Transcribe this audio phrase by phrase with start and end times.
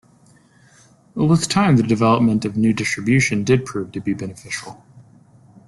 [1.13, 4.83] With time, the development of new distribution did prove to be beneficial.